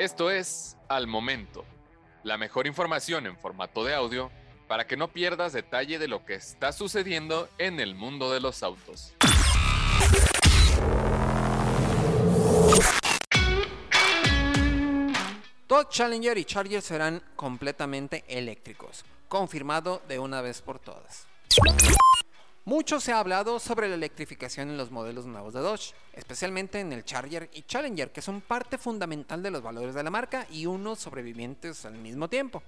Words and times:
Esto 0.00 0.30
es 0.30 0.78
Al 0.88 1.06
Momento, 1.06 1.66
la 2.22 2.38
mejor 2.38 2.66
información 2.66 3.26
en 3.26 3.36
formato 3.36 3.84
de 3.84 3.94
audio 3.94 4.30
para 4.66 4.86
que 4.86 4.96
no 4.96 5.08
pierdas 5.08 5.52
detalle 5.52 5.98
de 5.98 6.08
lo 6.08 6.24
que 6.24 6.36
está 6.36 6.72
sucediendo 6.72 7.50
en 7.58 7.80
el 7.80 7.94
mundo 7.94 8.32
de 8.32 8.40
los 8.40 8.62
autos. 8.62 9.12
Dodge 15.68 15.90
Challenger 15.90 16.38
y 16.38 16.46
Charger 16.46 16.80
serán 16.80 17.22
completamente 17.36 18.24
eléctricos, 18.26 19.04
confirmado 19.28 20.00
de 20.08 20.18
una 20.18 20.40
vez 20.40 20.62
por 20.62 20.78
todas. 20.78 21.26
Mucho 22.70 23.00
se 23.00 23.10
ha 23.10 23.18
hablado 23.18 23.58
sobre 23.58 23.88
la 23.88 23.96
electrificación 23.96 24.70
en 24.70 24.76
los 24.76 24.92
modelos 24.92 25.26
nuevos 25.26 25.52
de 25.52 25.58
Dodge, 25.58 25.92
especialmente 26.12 26.78
en 26.78 26.92
el 26.92 27.04
Charger 27.04 27.50
y 27.52 27.62
Challenger, 27.62 28.12
que 28.12 28.22
son 28.22 28.42
parte 28.42 28.78
fundamental 28.78 29.42
de 29.42 29.50
los 29.50 29.60
valores 29.60 29.92
de 29.92 30.04
la 30.04 30.10
marca 30.10 30.46
y 30.52 30.66
unos 30.66 31.00
sobrevivientes 31.00 31.84
al 31.84 31.94
mismo 31.94 32.28
tiempo. 32.28 32.62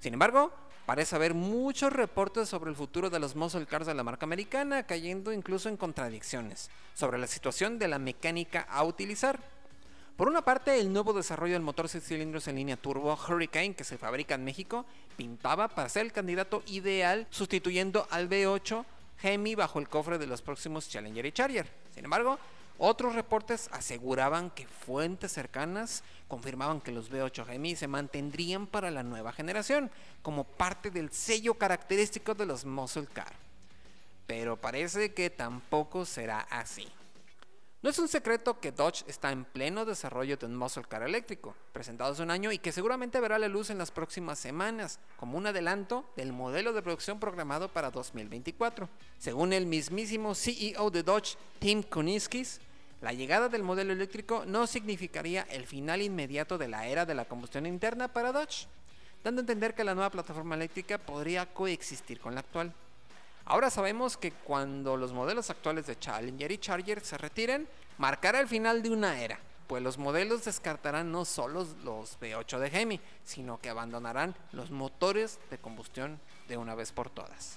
Sin 0.00 0.14
embargo, 0.14 0.52
parece 0.86 1.14
haber 1.14 1.34
muchos 1.34 1.92
reportes 1.92 2.48
sobre 2.48 2.68
el 2.68 2.74
futuro 2.74 3.08
de 3.08 3.20
los 3.20 3.36
muscle 3.36 3.64
cars 3.64 3.86
de 3.86 3.94
la 3.94 4.02
marca 4.02 4.26
americana, 4.26 4.82
cayendo 4.82 5.32
incluso 5.32 5.68
en 5.68 5.76
contradicciones 5.76 6.68
sobre 6.92 7.18
la 7.18 7.28
situación 7.28 7.78
de 7.78 7.86
la 7.86 8.00
mecánica 8.00 8.62
a 8.62 8.82
utilizar. 8.82 9.38
Por 10.16 10.26
una 10.26 10.42
parte, 10.42 10.80
el 10.80 10.92
nuevo 10.92 11.12
desarrollo 11.12 11.52
del 11.52 11.62
motor 11.62 11.88
6 11.88 12.02
cilindros 12.02 12.48
en 12.48 12.56
línea 12.56 12.76
turbo 12.76 13.16
Hurricane 13.16 13.76
que 13.76 13.84
se 13.84 13.98
fabrica 13.98 14.34
en 14.34 14.44
México 14.44 14.84
pintaba 15.16 15.68
para 15.68 15.88
ser 15.90 16.06
el 16.06 16.12
candidato 16.12 16.64
ideal 16.66 17.28
sustituyendo 17.30 18.08
al 18.10 18.28
V8 18.28 18.84
Hemi 19.22 19.54
bajo 19.54 19.78
el 19.78 19.88
cofre 19.88 20.18
de 20.18 20.26
los 20.26 20.42
próximos 20.42 20.88
Challenger 20.88 21.26
y 21.26 21.32
Charger. 21.32 21.66
Sin 21.94 22.04
embargo, 22.04 22.38
otros 22.78 23.14
reportes 23.14 23.68
aseguraban 23.72 24.50
que 24.50 24.66
fuentes 24.66 25.32
cercanas 25.32 26.02
confirmaban 26.28 26.80
que 26.80 26.92
los 26.92 27.10
V8 27.10 27.48
Hemi 27.48 27.74
se 27.74 27.88
mantendrían 27.88 28.66
para 28.66 28.90
la 28.90 29.02
nueva 29.02 29.32
generación 29.32 29.90
como 30.22 30.44
parte 30.44 30.90
del 30.90 31.10
sello 31.10 31.54
característico 31.54 32.34
de 32.34 32.46
los 32.46 32.64
muscle 32.64 33.06
car. 33.06 33.32
Pero 34.26 34.56
parece 34.56 35.14
que 35.14 35.30
tampoco 35.30 36.04
será 36.04 36.40
así. 36.50 36.88
No 37.86 37.90
es 37.90 38.00
un 38.00 38.08
secreto 38.08 38.58
que 38.58 38.72
Dodge 38.72 39.04
está 39.06 39.30
en 39.30 39.44
pleno 39.44 39.84
desarrollo 39.84 40.36
de 40.36 40.46
un 40.46 40.56
muscle 40.56 40.82
car 40.88 41.04
eléctrico, 41.04 41.54
presentado 41.72 42.10
hace 42.10 42.22
un 42.24 42.32
año 42.32 42.50
y 42.50 42.58
que 42.58 42.72
seguramente 42.72 43.20
verá 43.20 43.38
la 43.38 43.46
luz 43.46 43.70
en 43.70 43.78
las 43.78 43.92
próximas 43.92 44.40
semanas, 44.40 44.98
como 45.16 45.38
un 45.38 45.46
adelanto 45.46 46.04
del 46.16 46.32
modelo 46.32 46.72
de 46.72 46.82
producción 46.82 47.20
programado 47.20 47.68
para 47.68 47.92
2024. 47.92 48.88
Según 49.18 49.52
el 49.52 49.66
mismísimo 49.66 50.34
CEO 50.34 50.90
de 50.90 51.04
Dodge, 51.04 51.36
Tim 51.60 51.84
Kuniskis, 51.84 52.60
la 53.02 53.12
llegada 53.12 53.48
del 53.48 53.62
modelo 53.62 53.92
eléctrico 53.92 54.42
no 54.44 54.66
significaría 54.66 55.42
el 55.42 55.64
final 55.64 56.02
inmediato 56.02 56.58
de 56.58 56.66
la 56.66 56.88
era 56.88 57.06
de 57.06 57.14
la 57.14 57.26
combustión 57.26 57.66
interna 57.66 58.12
para 58.12 58.32
Dodge, 58.32 58.66
dando 59.22 59.38
a 59.38 59.44
entender 59.44 59.76
que 59.76 59.84
la 59.84 59.94
nueva 59.94 60.10
plataforma 60.10 60.56
eléctrica 60.56 60.98
podría 60.98 61.54
coexistir 61.54 62.18
con 62.18 62.34
la 62.34 62.40
actual. 62.40 62.74
Ahora 63.48 63.70
sabemos 63.70 64.16
que 64.16 64.32
cuando 64.32 64.96
los 64.96 65.12
modelos 65.12 65.50
actuales 65.50 65.86
de 65.86 65.96
Challenger 65.96 66.50
y 66.50 66.58
Charger 66.58 67.00
se 67.00 67.16
retiren, 67.16 67.68
marcará 67.96 68.40
el 68.40 68.48
final 68.48 68.82
de 68.82 68.90
una 68.90 69.20
era, 69.20 69.38
pues 69.68 69.80
los 69.84 69.98
modelos 69.98 70.44
descartarán 70.44 71.12
no 71.12 71.24
solo 71.24 71.64
los 71.84 72.18
V8 72.18 72.58
de 72.58 72.66
Hemi, 72.66 73.00
sino 73.22 73.60
que 73.60 73.68
abandonarán 73.68 74.34
los 74.50 74.72
motores 74.72 75.38
de 75.48 75.58
combustión 75.58 76.18
de 76.48 76.56
una 76.56 76.74
vez 76.74 76.90
por 76.90 77.08
todas. 77.08 77.56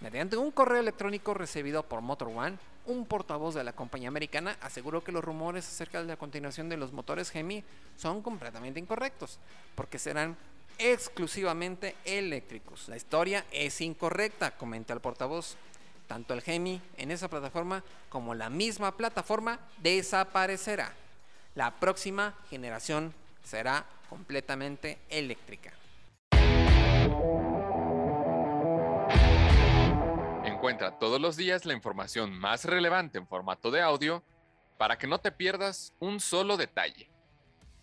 Mediante 0.00 0.36
un 0.36 0.50
correo 0.50 0.80
electrónico 0.80 1.32
recibido 1.32 1.84
por 1.84 2.00
Motor 2.00 2.32
One, 2.34 2.58
un 2.86 3.06
portavoz 3.06 3.54
de 3.54 3.62
la 3.62 3.72
compañía 3.72 4.08
americana 4.08 4.56
aseguró 4.60 5.04
que 5.04 5.12
los 5.12 5.24
rumores 5.24 5.64
acerca 5.64 6.00
de 6.00 6.08
la 6.08 6.16
continuación 6.16 6.68
de 6.68 6.76
los 6.76 6.92
motores 6.92 7.32
Hemi 7.32 7.62
son 7.96 8.20
completamente 8.20 8.80
incorrectos, 8.80 9.38
porque 9.76 10.00
serán 10.00 10.36
exclusivamente 10.78 11.96
eléctricos. 12.04 12.88
La 12.88 12.96
historia 12.96 13.44
es 13.50 13.80
incorrecta, 13.80 14.56
comenta 14.56 14.92
el 14.92 15.00
portavoz. 15.00 15.56
Tanto 16.06 16.34
el 16.34 16.42
Gemi 16.42 16.80
en 16.96 17.10
esa 17.10 17.28
plataforma 17.28 17.82
como 18.08 18.34
la 18.34 18.48
misma 18.48 18.96
plataforma 18.96 19.58
desaparecerá. 19.78 20.92
La 21.54 21.72
próxima 21.80 22.34
generación 22.48 23.12
será 23.42 23.86
completamente 24.08 24.98
eléctrica. 25.08 25.72
Encuentra 30.44 30.98
todos 30.98 31.20
los 31.20 31.36
días 31.36 31.64
la 31.64 31.74
información 31.74 32.36
más 32.38 32.64
relevante 32.64 33.18
en 33.18 33.26
formato 33.26 33.70
de 33.70 33.82
audio 33.82 34.22
para 34.78 34.98
que 34.98 35.06
no 35.06 35.18
te 35.18 35.32
pierdas 35.32 35.92
un 35.98 36.20
solo 36.20 36.56
detalle. 36.56 37.08